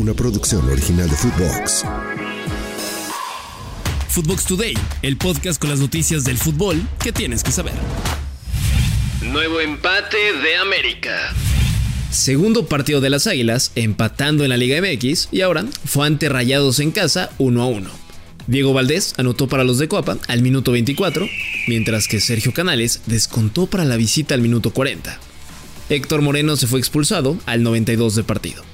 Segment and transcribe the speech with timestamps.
[0.00, 1.84] una producción original de Footbox.
[4.08, 7.74] Footbox Today, el podcast con las noticias del fútbol que tienes que saber.
[9.20, 11.34] Nuevo empate de América.
[12.10, 16.80] Segundo partido de las Águilas, empatando en la Liga MX y ahora fue ante Rayados
[16.80, 17.90] en casa 1 a 1.
[18.46, 21.28] Diego Valdés anotó para los de Coapa al minuto 24,
[21.68, 25.20] mientras que Sergio Canales descontó para la visita al minuto 40.
[25.90, 28.69] Héctor Moreno se fue expulsado al 92 de partido.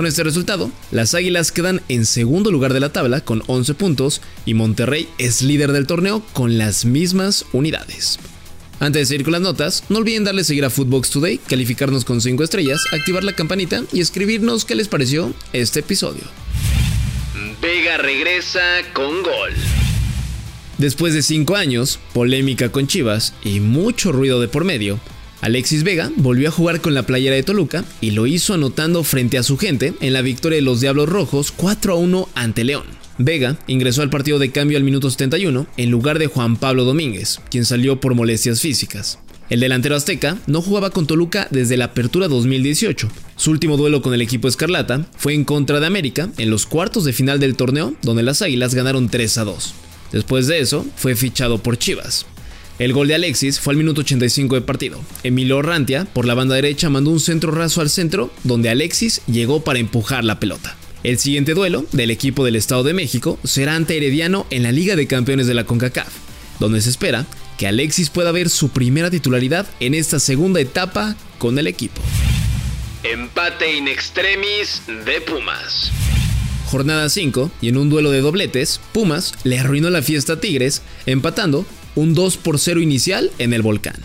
[0.00, 4.22] Con este resultado, las Águilas quedan en segundo lugar de la tabla con 11 puntos
[4.46, 8.18] y Monterrey es líder del torneo con las mismas unidades.
[8.78, 12.22] Antes de seguir con las notas, no olviden darle seguir a Footbox Today, calificarnos con
[12.22, 16.22] 5 estrellas, activar la campanita y escribirnos qué les pareció este episodio.
[17.60, 18.62] Vega regresa
[18.94, 19.52] con gol.
[20.78, 24.98] Después de 5 años, polémica con Chivas y mucho ruido de por medio,
[25.40, 29.38] Alexis Vega volvió a jugar con la playera de Toluca y lo hizo anotando frente
[29.38, 32.84] a su gente en la victoria de los Diablos Rojos 4 a 1 ante León.
[33.16, 37.40] Vega ingresó al partido de cambio al minuto 71 en lugar de Juan Pablo Domínguez,
[37.50, 39.18] quien salió por molestias físicas.
[39.48, 43.08] El delantero azteca no jugaba con Toluca desde la apertura 2018.
[43.36, 47.04] Su último duelo con el equipo escarlata fue en contra de América en los cuartos
[47.04, 49.74] de final del torneo, donde las Águilas ganaron 3 a 2.
[50.12, 52.26] Después de eso, fue fichado por Chivas.
[52.80, 55.02] El gol de Alexis fue al minuto 85 de partido.
[55.22, 59.62] Emilio Rantia, por la banda derecha, mandó un centro raso al centro, donde Alexis llegó
[59.62, 60.78] para empujar la pelota.
[61.02, 64.96] El siguiente duelo del equipo del Estado de México será ante Herediano en la Liga
[64.96, 66.08] de Campeones de la CONCACAF,
[66.58, 67.26] donde se espera
[67.58, 72.00] que Alexis pueda ver su primera titularidad en esta segunda etapa con el equipo.
[73.02, 75.92] Empate in extremis de Pumas.
[76.70, 80.82] Jornada 5 y en un duelo de dobletes, Pumas le arruinó la fiesta a Tigres,
[81.04, 83.96] empatando un 2 por 0 inicial en el volcán.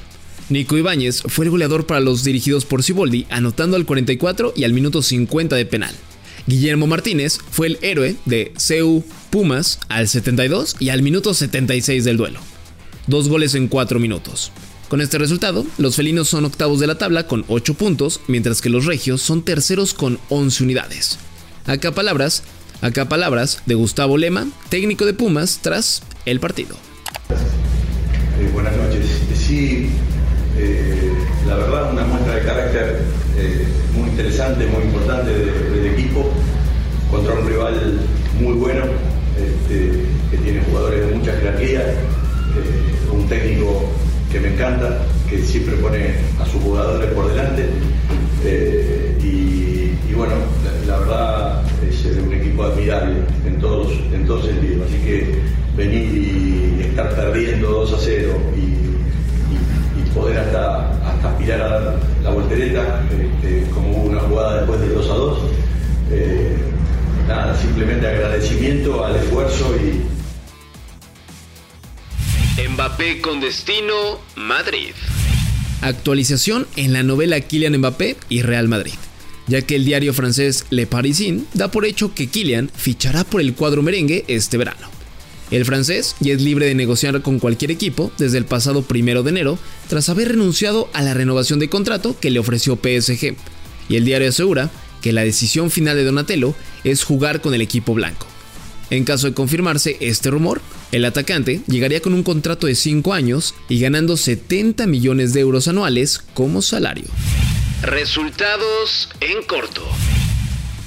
[0.50, 4.74] Nico Ibáñez fue el goleador para los dirigidos por Ciboldi, anotando al 44 y al
[4.74, 5.96] minuto 50 de penal.
[6.48, 12.18] Guillermo Martínez fue el héroe de CU Pumas al 72 y al minuto 76 del
[12.18, 12.40] duelo.
[13.08, 14.52] Dos goles en 4 minutos.
[14.88, 18.70] Con este resultado, los felinos son octavos de la tabla con 8 puntos, mientras que
[18.70, 21.18] los regios son terceros con 11 unidades.
[21.66, 22.44] Acá palabras,
[22.82, 26.78] acá palabras de Gustavo Lema, técnico de Pumas, tras el partido.
[29.56, 29.58] Eh.
[29.58, 29.90] Sí,
[30.58, 31.14] eh,
[31.48, 33.02] la verdad una muestra de carácter
[33.38, 36.30] eh, muy interesante, muy importante del equipo,
[37.10, 38.00] contra un rival
[38.40, 38.84] muy bueno,
[39.38, 41.82] este, que tiene jugadores de mucha jerarquía,
[43.12, 43.86] un técnico
[44.32, 45.00] que me encanta,
[45.30, 47.66] que siempre pone a sus jugadores por delante.
[49.24, 50.34] Y, bueno,
[50.88, 54.26] la, verdad es un equipo admirable en todos, en.
[54.26, 55.40] Así que
[55.76, 58.75] venir y estar perdiendo 2 a 0 y,
[60.16, 64.96] poder hasta, hasta aspirar a dar la voltereta, este, como hubo una jugada después del
[64.96, 65.40] 2 a 2.
[66.12, 66.58] Eh,
[67.28, 70.02] nada, simplemente agradecimiento al esfuerzo y.
[72.70, 74.94] Mbappé con destino Madrid.
[75.82, 78.96] Actualización en la novela Kylian Mbappé y Real Madrid
[79.48, 83.54] ya que el diario francés Le Parisien da por hecho que Kylian fichará por el
[83.54, 84.95] cuadro merengue este verano.
[85.52, 89.30] El francés ya es libre de negociar con cualquier equipo desde el pasado primero de
[89.30, 93.36] enero, tras haber renunciado a la renovación de contrato que le ofreció PSG,
[93.88, 97.94] y el diario asegura que la decisión final de Donatello es jugar con el equipo
[97.94, 98.26] blanco.
[98.90, 100.62] En caso de confirmarse este rumor,
[100.92, 105.68] el atacante llegaría con un contrato de 5 años y ganando 70 millones de euros
[105.68, 107.06] anuales como salario.
[107.82, 109.84] Resultados en corto.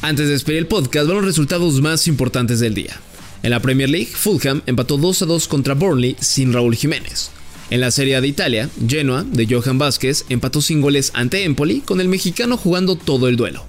[0.01, 3.01] Antes de despedir el podcast, van los resultados más importantes del día.
[3.49, 7.31] En la Premier League, Fulham empató 2 a 2 contra Burnley sin Raúl Jiménez.
[7.71, 11.81] En la Serie A de Italia, Genoa, de Johan Vázquez, empató sin goles ante Empoli,
[11.81, 13.65] con el mexicano jugando todo el duelo.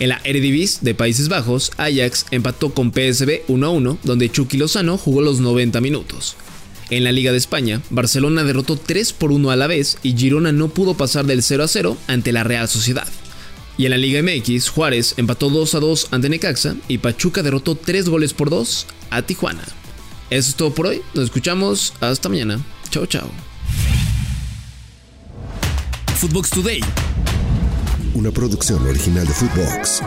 [0.00, 4.58] En la Eredivisie de Países Bajos, Ajax empató con PSV 1 a 1, donde Chucky
[4.58, 6.36] Lozano jugó los 90 minutos.
[6.90, 10.52] En la Liga de España, Barcelona derrotó 3 por 1 a la vez y Girona
[10.52, 13.08] no pudo pasar del 0 a 0 ante la Real Sociedad.
[13.78, 17.74] Y en la Liga MX, Juárez empató 2 a 2 ante Necaxa y Pachuca derrotó
[17.74, 19.62] 3 goles por 2 a Tijuana.
[20.30, 21.02] Eso es todo por hoy.
[21.14, 22.60] Nos escuchamos hasta mañana.
[22.90, 23.30] Chao, chao.
[26.16, 26.80] Footbox Today.
[28.14, 30.02] Una producción original de Footbox.